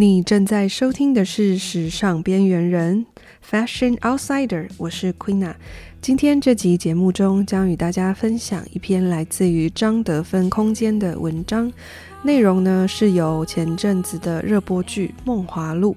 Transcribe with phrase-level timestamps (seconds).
[0.00, 3.04] 你正在收听的是《时尚边缘人》
[3.50, 5.56] （Fashion Outsider），我是 Queena。
[6.00, 11.70] 今天这集节目中将与大家分享一篇来自于张德芬空间的文章，
[12.22, 15.94] 内容呢是由前阵子的热播剧《梦华录》。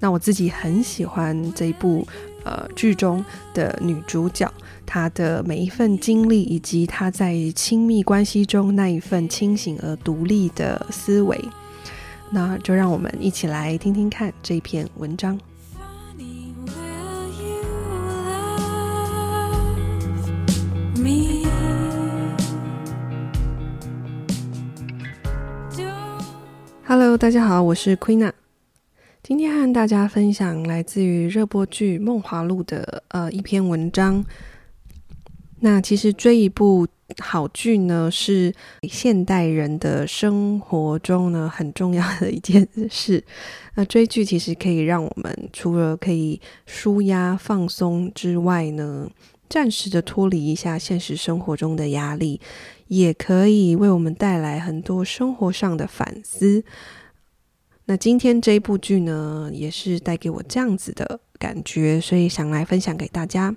[0.00, 2.06] 那我自己很喜欢这一部
[2.44, 4.52] 呃剧中的女主角，
[4.84, 11.42] 她的每一份经历，以及她在亲密关系中那一份清醒而独立的思维。
[12.32, 15.38] 那就让我们一起来听听看这篇文章。
[26.86, 28.32] Hello，大家好，我是 Queena，
[29.22, 34.24] 今天和大家分享来自于热播剧《梦华录》的呃一篇文章。
[35.58, 36.86] 那其实追一部。
[37.18, 38.52] 好剧呢，是
[38.84, 43.22] 现代人的生活中呢很重要的一件事。
[43.74, 49.10] 那追剧其实可以让我们除了可以舒压放松之外呢，
[49.48, 52.40] 暂时的脱离一下现实生活中的压力，
[52.88, 56.64] 也可以为我们带来很多生活上的反思。
[57.86, 63.54] 那今天这部剧呢，也是带给我这样子的感觉，所以想来分享给大家。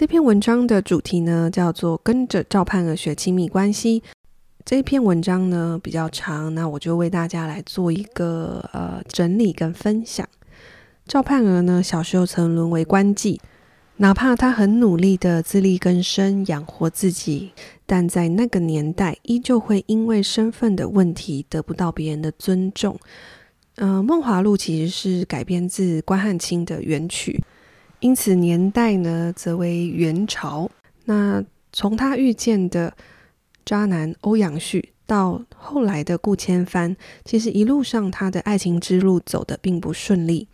[0.00, 4.02] 这篇文章的主题呢，叫做“跟着赵盼儿学亲密关系”。
[4.64, 10.26] 这篇文章呢比较长，那我就为大家来做一个呃整理跟分享。
[11.06, 13.40] 赵盼儿呢，小时候曾沦为官妓，
[13.98, 17.52] 哪怕她很努力的自力更生养活自己，
[17.84, 22.98] 但在那个年代，依旧会因为身份的问题得不到别人的尊重。
[23.76, 27.44] 嗯、呃，《梦华录》其实是改编自关汉卿的原曲。
[28.00, 30.70] 因此年代呢，则为元朝。
[31.04, 32.94] 那从他遇见的
[33.64, 40.48] 渣男欧阳旭，到后来的顾千帆，其实一路上他的爱情之路走得并不顺利。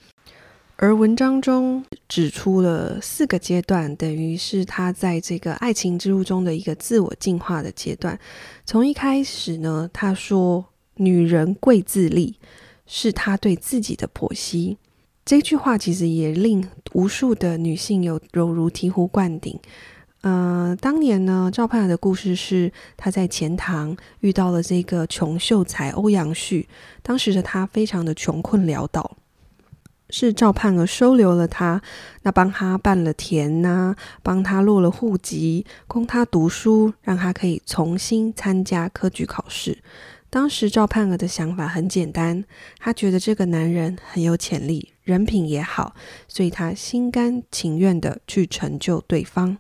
[0.79, 8.19] 而文章中指出了四个阶段，等于是他在这个爱情之路中的一个自我进化的阶段。
[8.67, 12.39] 从一开始呢，他说“女人贵自立”，
[12.87, 14.77] 是他对自己的剖析。
[15.27, 19.59] 这句话其实也令无数的女性有犹如醍醐灌顶。
[20.21, 26.69] 呃，当年呢，赵盼儿的故事是她在钱塘遇到了这个穷秀才欧阳旭，
[27.03, 29.17] 当时的她非常的穷困潦倒，
[30.11, 31.83] 是赵盼儿收留了她，
[32.23, 39.79] 那帮她办了田呐、帮她落了户籍，供她读书，让她可以重新参加科举考试。
[40.31, 42.45] 当时赵盼儿的想法很简单，
[42.79, 44.93] 她觉得这个男人很有潜力。
[45.07, 45.95] 人品也好，
[46.27, 49.57] 所以他心甘情愿地去成就对方，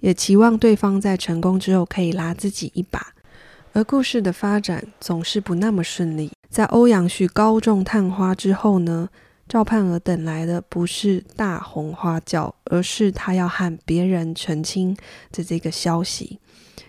[0.00, 3.14] 也期望对方在成功之后可以拉自己一把。
[3.72, 6.32] 而故事的发展总是不那么顺利。
[6.50, 9.08] 在欧阳旭高中探花之后呢，
[9.48, 14.96] 赵盼儿等来的不是大红花轿，而是他要和别人成亲
[15.30, 16.40] 的这个消息。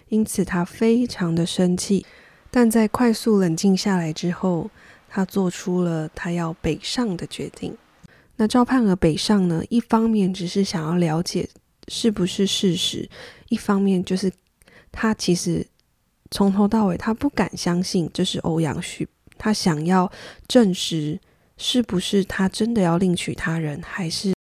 [0.07, 2.03] 因此，他非常的生气。
[2.49, 4.71] 但在快速冷静下来之后，
[5.07, 7.77] 他做出了他要北上的决定。
[8.39, 11.49] 那赵盼儿北上呢，一方面只是想要了解
[11.89, 13.09] 是不是事实，
[13.49, 14.31] 一方面就是
[14.93, 15.67] 他其实
[16.31, 19.05] 从头到尾他不敢相信这是欧阳旭，
[19.37, 20.09] 他想要
[20.47, 21.19] 证实
[21.57, 24.33] 是不是他真的要另娶他人，还是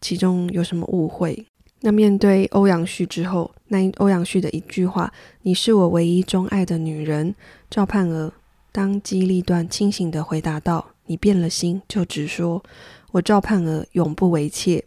[0.00, 1.44] 其中有什么误会。
[1.80, 7.34] 那面对欧阳旭之后，那欧阳旭的一句话：“你是我唯一钟爱的女人。”
[7.68, 8.32] 赵盼儿
[8.70, 12.62] 当机立断、清醒地回答道：“你变了心，就直说。”
[13.12, 14.84] 我赵盼儿永不为妾。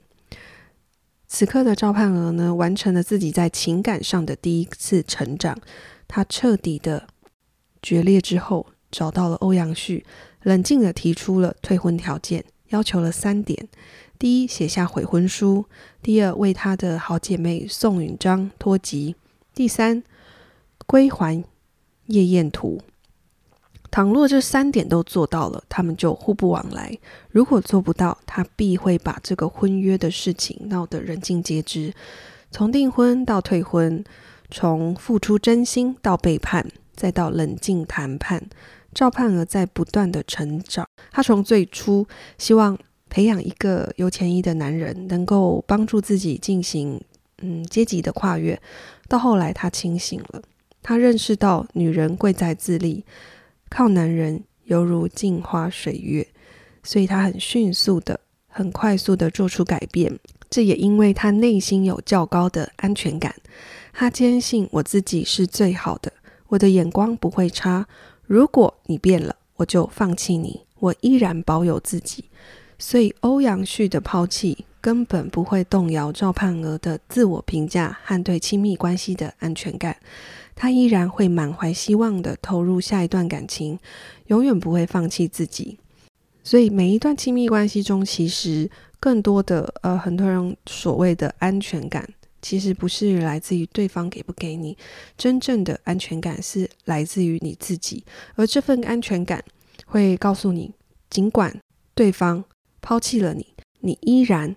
[1.27, 5.57] 此刻的赵盼儿呢，完成了自己在情感上的第一次成长。
[6.07, 7.07] 她彻底的
[7.81, 10.05] 决裂之后，找到了欧阳旭，
[10.43, 13.67] 冷静的提出了退婚条件，要求了三点：
[14.17, 15.65] 第一，写下悔婚书；
[16.01, 19.15] 第二，为她的好姐妹宋允章脱籍；
[19.53, 20.03] 第三，
[20.87, 21.43] 归还
[22.07, 22.81] 夜宴图。
[23.95, 31.93] 倘若这三点都做到了，他们就互不往来；如果做不到，他必会把这个婚约的事情闹得人尽皆知。
[32.51, 34.03] 从订婚到退婚，
[34.51, 38.43] 从付出真心到背叛，再到冷静谈判，
[38.93, 40.85] 赵盼儿在不断的成长。
[41.11, 42.05] 她从最初
[42.37, 42.77] 希望
[43.09, 46.99] 培养一个有潜意的男人，能够帮助自己进行
[47.41, 48.61] 嗯阶级的跨越，
[49.07, 50.41] 到后来她清醒了，
[50.83, 53.05] 她认识到女人贵在自立。
[53.75, 56.25] 靠男人犹如镜花水月，
[56.81, 58.17] 所以他很迅速的、
[58.47, 60.17] 很快速的做出改变。
[60.49, 63.35] 这也因为他内心有较高的安全感，
[63.91, 66.13] 他坚信我自己是最好的，
[66.47, 67.85] 我的眼光不会差。
[68.25, 72.23] 如果你变了，我就放弃你，我依然保有自己。
[72.79, 79.97] 所以欧阳旭的抛弃根本不会动摇赵盼儿的自我评价和对亲密关系的安全感。
[80.55, 83.77] 他依然会满怀希望地投入下一段感情，
[84.27, 85.77] 永远不会放弃自己。
[86.43, 88.69] 所以每一段亲密关系中，其实
[88.99, 92.07] 更多的呃，很多人所谓的安全感，
[92.41, 94.77] 其实不是来自于对方给不给你，
[95.17, 98.03] 真正的安全感是来自于你自己。
[98.35, 99.43] 而这份安全感
[99.85, 100.71] 会告诉你，
[101.09, 101.59] 尽管
[101.93, 102.43] 对方
[102.79, 103.47] 抛弃了你，
[103.79, 104.55] 你依然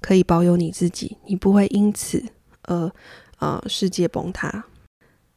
[0.00, 2.24] 可以保有你自己，你不会因此
[2.62, 2.92] 而
[3.40, 4.64] 呃世界崩塌。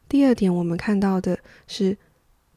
[0.08, 1.96] 第二点，我们看到的是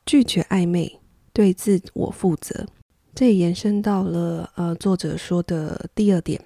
[0.06, 1.00] 拒绝暧昧，
[1.34, 2.68] 对自我负责。
[3.16, 6.40] 这也延伸到了呃作者说的第二点：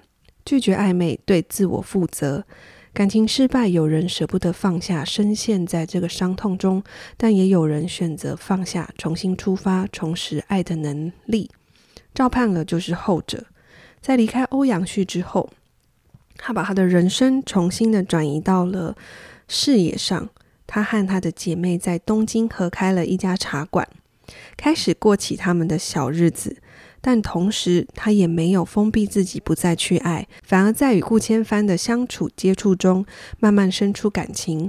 [0.44, 2.44] 拒绝暧昧，对自我负责。
[2.92, 6.80] 感情失败，有人舍不得放下，深陷在这个伤痛中；
[7.16, 11.50] 但也有人选择放下，重新出发，重拾爱的能力。
[12.14, 13.44] 赵盼儿就是后者。
[14.00, 15.50] 在离开欧阳旭之后，
[16.36, 18.96] 他把他的人生重新的转移到了
[19.48, 20.30] 事业上。
[20.74, 23.88] 他和他的姐妹在东京合开了一家茶馆，
[24.56, 26.56] 开始过起他们的小日子。
[27.00, 33.06] 但同时，他也没有封闭自己，不再去爱，反而在与顾千帆的相处接触中，
[33.38, 34.68] 慢慢生出感情。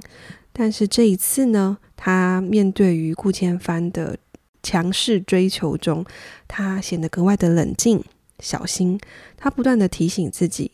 [0.53, 4.15] 但是这一次呢，他面对于顾千帆的
[4.61, 6.05] 强势追求中，
[6.47, 8.03] 他显得格外的冷静、
[8.39, 8.99] 小心。
[9.37, 10.69] 他不断的提醒自己，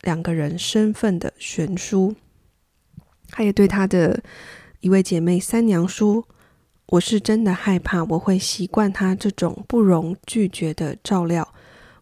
[0.00, 2.14] 两个人身份的悬殊。
[3.34, 4.22] 他也对他的
[4.82, 6.24] 一位姐妹三娘说
[6.90, 11.54] ：“我是真的害怕，我会习惯他这种不容拒绝的照料。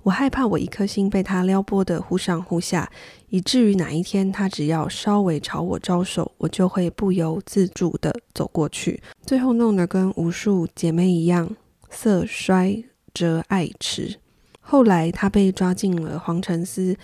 [0.04, 2.90] 我害怕我一颗心被他撩拨得忽上忽下，
[3.28, 11.54] 以至于哪一天他只要稍微朝我招手，我就会不由自主地走过去，最后弄得跟无数姐妹一样，
[11.90, 12.82] 色衰
[13.12, 14.16] 则爱弛。
[14.58, 16.96] 后来他被抓进了黄城思，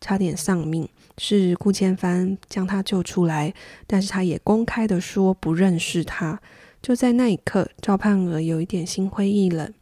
[0.00, 0.88] 差点丧命。”
[1.18, 3.54] 是顾千帆将他救出来，
[3.86, 6.38] 但是他也公开的说不认识他。
[6.82, 9.72] 就在那一刻，赵盼儿有一点心灰意冷。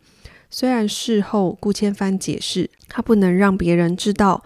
[0.48, 4.44] 虽然事后顾千帆解释，他不能让别人知道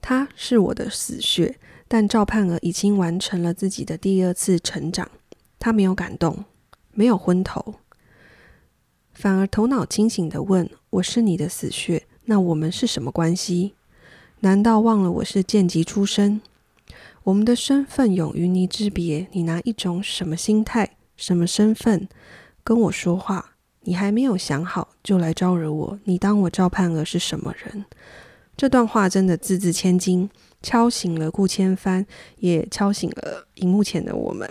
[0.00, 5.10] 他是我的死穴，但赵盼儿已经完成了自己的第二次成长。
[5.58, 6.46] 他没有感动，
[6.92, 7.74] 没有昏头，
[9.12, 13.74] 反而头脑清醒的问：“我是你的死穴，那我们是什么关系？”
[14.42, 16.40] 难道忘了我是贱籍出身？
[17.24, 19.26] 我们的身份有与你之别。
[19.32, 22.08] 你拿一种什么心态、什么身份
[22.64, 23.52] 跟我说话？
[23.82, 26.00] 你还没有想好就来招惹我？
[26.04, 27.84] 你当我赵盼儿是什么人？
[28.56, 30.30] 这段话真的字字千金，
[30.62, 32.06] 敲醒了顾千帆，
[32.38, 34.50] 也敲醒了荧幕前的我们。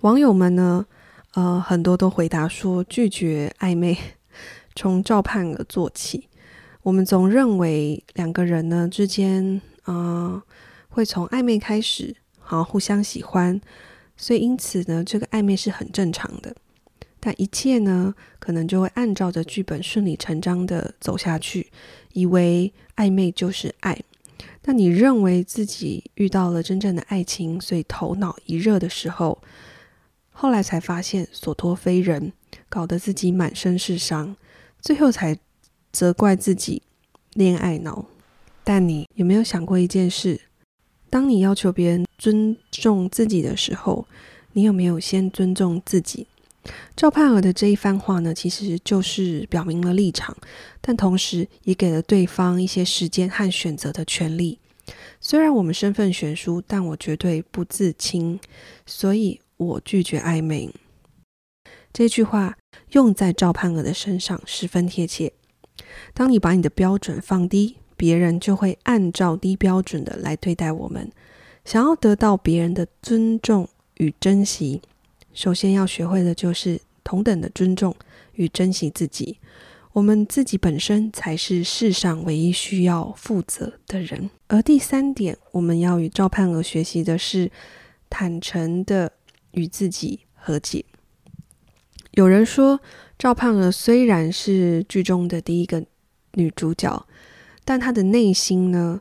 [0.00, 0.86] 网友们呢，
[1.34, 3.96] 呃，很多都回答说，拒绝暧昧，
[4.74, 6.28] 从赵盼儿做起。
[6.84, 10.44] 我们总认为两个人呢之间，啊、
[10.90, 13.58] 会从暧昧开始，好互相喜欢，
[14.18, 16.54] 所以因此呢，这个暧昧是很正常的。
[17.18, 21.72] 但一切呢，可能就会按照着剧本顺理成章的走下去，
[22.12, 23.98] 以为暧昧就是爱。
[24.60, 29.40] 但你认为自己遇到了真正的爱情，所以头脑一热的时候，
[30.32, 32.34] 后来才发现所托非人，
[32.68, 34.36] 搞得自己满身是伤，
[34.82, 35.38] 最后才。
[35.94, 36.82] 责怪自己
[37.34, 38.04] 恋爱脑，
[38.64, 40.40] 但你有没有想过一件事？
[41.08, 44.04] 当你要求别人尊重自己的时候，
[44.54, 46.26] 你有没有先尊重自己？
[46.96, 50.36] 赵盼儿的这一番话呢，其实就是表明了立场，
[50.80, 54.58] 但同时也给了对方一些时间和选择的权利。
[55.20, 58.40] 虽然我们身份悬殊，但我绝对不自轻，
[58.84, 60.68] 所以我拒绝暧昧。
[61.92, 62.58] 这句话
[62.90, 65.32] 用在赵盼儿的身上十分贴切。
[66.12, 71.10] 当你把你的标准放低，别人就会按照低标准的来对待我们。
[71.64, 74.82] 想要得到别人的尊重与珍惜，
[75.32, 77.94] 首先要学会的就是同等的尊重
[78.34, 79.38] 与珍惜自己。
[79.92, 84.28] 我们自己本身才是世上唯一需要负责的人。
[84.48, 87.50] 而第三点，我们要与赵盼儿学习的是
[88.10, 89.12] 坦诚的
[89.52, 90.84] 与自己和解。
[92.14, 92.80] 有人说，
[93.18, 95.84] 赵盼儿虽然是剧中的第一个
[96.34, 97.04] 女主角，
[97.64, 99.00] 但她的内心呢，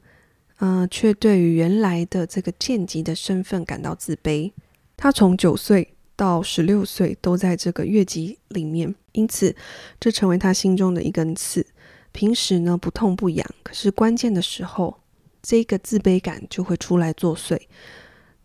[0.57, 4.51] 嗯、却对于原来的这个贱籍的身份感到自卑。
[4.97, 9.55] 她从九岁到十六岁都在这个月籍里面，因此
[9.99, 11.63] 这成为她心中的一根刺。
[12.11, 15.01] 平时呢不痛不痒，可是关键的时候，
[15.43, 17.59] 这个自卑感就会出来作祟。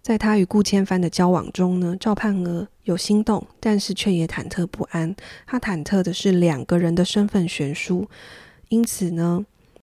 [0.02, 5.14] 在他与顾千帆的交往中呢，赵盼儿有心动，但是却也忐忑不安。
[5.47, 8.09] 他忐忑的是两个人的身份悬殊，
[8.69, 9.45] 因此呢，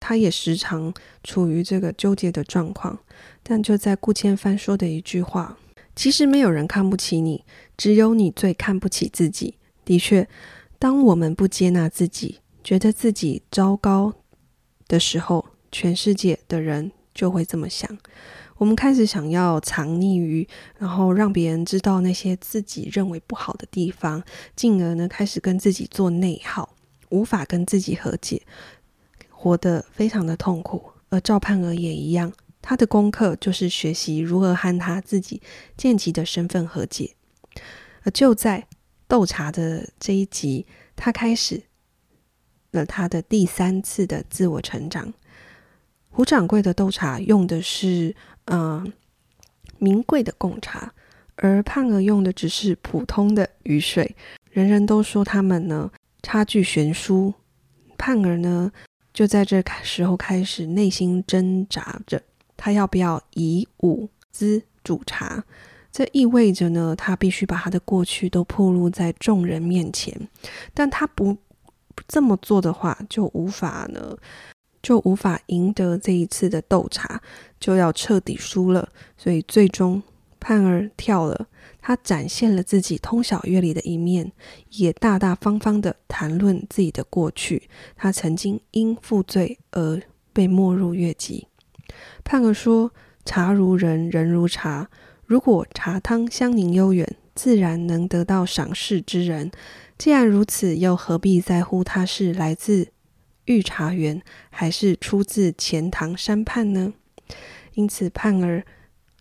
[0.00, 0.92] 他也时常
[1.22, 2.98] 处于这个纠结的状况。
[3.42, 5.56] 但就在顾千帆说的一句话
[5.94, 7.44] ：“其实没有人看不起你，
[7.76, 9.54] 只有你最看不起自己。”
[9.84, 10.28] 的确，
[10.78, 14.14] 当我们不接纳自己，觉得自己糟糕
[14.88, 17.96] 的时候，全世界的人就会这么想。
[18.60, 24.22] 我们开始想要藏匿于，然后让别人知道那些自己认为不好的地方，
[24.54, 26.76] 进而呢开始跟自己做内耗，
[27.08, 28.42] 无法跟自己和解，
[29.30, 30.92] 活得非常的痛苦。
[31.08, 35.40] 而赵盼儿也一样，她的功课就是学习如何和她自己
[35.78, 37.14] 渐级的身份和解。
[38.02, 38.66] 而就在
[39.08, 41.62] 斗茶的这一集，她开始
[42.72, 45.14] 了她的第三次的自我成长。
[46.12, 48.14] 胡掌柜的斗茶用的是。
[48.46, 48.92] 嗯、
[49.78, 50.92] 名贵的贡茶，
[51.36, 54.16] 而胖儿用的只是普通的雨水。
[54.50, 55.90] 人人都说他们呢
[56.22, 57.32] 差距悬殊，
[57.96, 58.72] 胖儿呢
[59.12, 62.22] 就在这时候开始内心挣扎着，
[62.56, 65.44] 他要不要以武资煮茶？
[65.92, 70.28] 这意味着呢，他必须把他的过去都暴露在众人面前。
[70.72, 71.36] 但他不
[72.06, 74.16] 这么做的话，就无法呢。
[74.82, 77.20] 就无法赢得这一次的斗茶，
[77.58, 78.88] 就要彻底输了。
[79.16, 80.02] 所以最终
[80.38, 81.46] 盼儿跳了，
[81.80, 84.32] 他展现了自己通晓乐理的一面，
[84.70, 87.68] 也大大方方地谈论自己的过去。
[87.96, 90.00] 他曾经因负罪而
[90.32, 91.46] 被没入乐籍。
[92.24, 92.92] 盼儿说
[93.24, 94.88] ：“茶如人，人如茶。
[95.26, 99.50] 如果茶汤香凝悠远，自然能得到赏识之人。
[99.98, 102.88] 既然如此，又何必在乎他是来自？”
[103.50, 106.92] 御茶园还是出自钱塘山畔呢？
[107.74, 108.64] 因此盼儿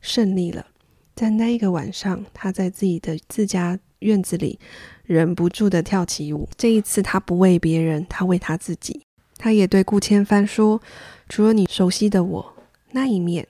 [0.02, 0.68] 胜利了。
[1.16, 4.60] 在那一个晚上，他在自己的自家院子里
[5.04, 6.48] 忍不住的跳起舞。
[6.56, 9.02] 这一次，他不为别人，他为他自己。
[9.40, 10.80] 他也对顾千帆说
[11.28, 12.54] ：“除了你熟悉的我，
[12.92, 13.48] 那一面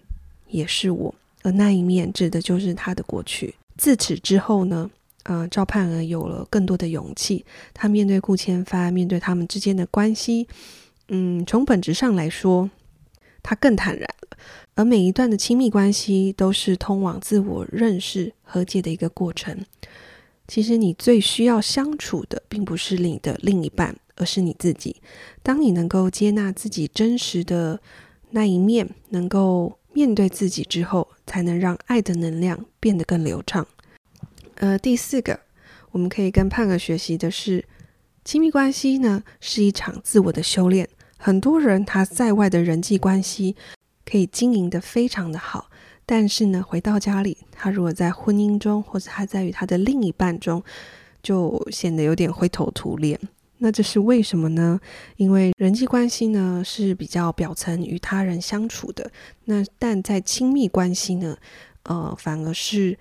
[0.48, 4.90] 也是我，而那一面指的就是他的过去。”自此之后呢？
[5.30, 10.48] 呃，赵盼儿有了更多的勇气，他面对顾千帆，面对他们之间的关系，
[11.10, 12.72] 嗯，从本质上来说，
[13.44, 14.38] 他更坦然了。
[14.74, 19.56] 而每一段的亲密关系都是通往自我认识、和解的一个过程。
[20.48, 24.96] 其实你最需要相处的，并不是你的另一半，而是你自己。
[25.44, 27.80] 当你能够接纳自己真实的
[28.32, 33.68] 那一面，能够面对自己之后，才能让爱的能量变得更流畅。
[34.60, 35.40] 呃，第四个，
[35.92, 37.64] 我们可以跟胖儿学习的是，
[38.26, 40.90] 亲密关系呢是一场自我的修炼。
[41.18, 43.56] 很多人他在外的人际关系
[44.06, 45.70] 可以经营得非常的好，
[46.06, 50.62] 但是呢，回到家里，他如果在婚姻中，或者他在与他的另一半中，
[51.24, 53.18] 就显得有点灰头土脸。
[53.60, 54.78] 那这是为什么呢？
[55.16, 59.10] 因为人际关系呢是比较表层与他人相处的，
[59.46, 61.38] 那但在亲密关系呢，
[61.84, 62.98] 呃，反而是。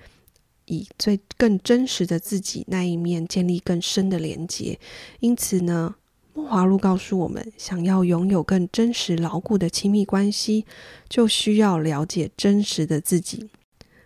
[0.69, 4.79] 以最更真实的自己那一面建立更深的连接，
[5.21, 5.97] 因此呢，
[6.35, 10.65] 梦华录告诉我们，想要拥有更真实牢固的亲密关系，
[11.09, 13.51] 就需要了解真实的自己。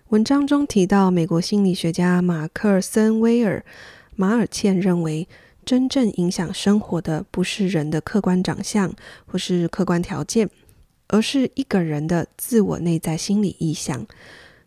[0.08, 3.64] 文章中提到，美国心理学家马克森威尔
[4.14, 5.26] 马尔茜认为，
[5.64, 8.94] 真正影响生活的不是人的客观长相
[9.26, 10.50] 或是客观条件，
[11.08, 14.06] 而是一个人的自我内在心理意向。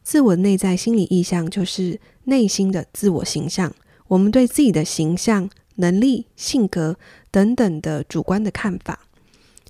[0.05, 3.73] 自我内在心理意向就是内心的自我形象，
[4.07, 6.95] 我们对自己的形象、能力、性格
[7.31, 8.99] 等等的主观的看法。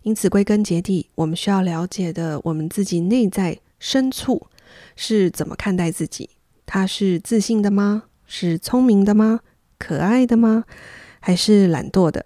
[0.04, 4.48] 因此，归根结底，我们需要了解的，我们自己内在深处
[4.98, 6.30] 是怎么看待自己？
[6.65, 8.04] 他是自信的吗？
[8.27, 9.39] 是聪明的吗？
[9.80, 10.65] 可爱的吗？
[11.22, 12.25] 还是懒惰的、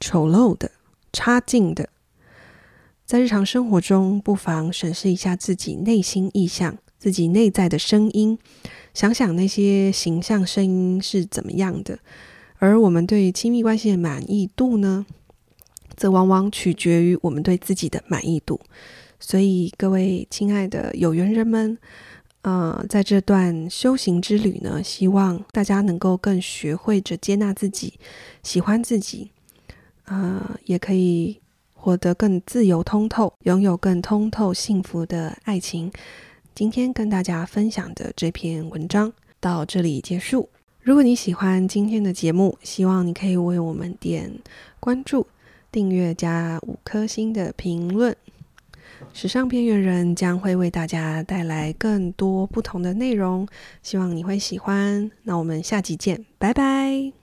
[0.00, 0.70] 丑陋的、
[1.12, 1.90] 差劲的？
[3.04, 6.78] 在日常生活中，不妨审视一下自己内心意向。
[7.02, 8.38] 自己内在的声音，
[8.94, 11.98] 想想那些形象声音是怎么样的，
[12.58, 15.04] 而我们对亲密关系的满意度呢，
[15.96, 18.60] 则往往取决于我们对自己的满意度。
[19.18, 21.76] 所以，各位亲爱的有缘人们，
[22.42, 27.94] 呃，在这段修行之旅呢，希望大家能够更学会着接纳自己，
[28.44, 29.32] 喜欢自己，
[30.04, 31.40] 呃，也可以
[31.74, 35.90] 活得更自由通透，拥有更通透幸福的爱情。
[36.54, 40.48] 今天跟大家分享的这篇文章到这里结束。
[40.82, 44.30] 如果你喜欢今天的节目，希望你可以为我们点
[44.78, 45.26] 关注、
[45.70, 48.14] 订阅加五颗星的评论。
[49.12, 53.48] 时尚边缘人将会为大家带来更多不同的内容，
[53.82, 55.10] 希望你会喜欢。
[55.22, 57.21] 那我们下集见，拜拜。